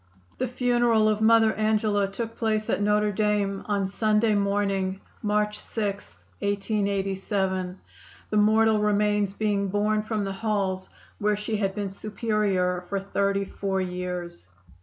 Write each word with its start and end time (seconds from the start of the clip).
The 0.39 0.47
funeral 0.47 1.07
of 1.07 1.21
Mother 1.21 1.53
Angela 1.53 2.07
took 2.11 2.35
place 2.35 2.71
at 2.71 2.81
Notre 2.81 3.11
Dame 3.11 3.61
on 3.67 3.85
Sunday 3.85 4.33
morning, 4.33 4.99
March 5.21 5.59
6, 5.59 6.11
1887, 6.39 7.79
the 8.31 8.37
mortal 8.37 8.79
remains 8.79 9.33
being 9.33 9.67
borne 9.67 10.01
from 10.01 10.23
the 10.23 10.33
halls 10.33 10.89
where 11.19 11.37
she 11.37 11.55
had 11.57 11.75
been 11.75 11.91
Superior 11.91 12.83
for 12.89 12.99
thirty 12.99 13.45
four 13.45 13.79
years. 13.79 14.49